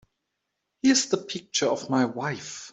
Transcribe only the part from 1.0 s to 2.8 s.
the picture of my wife.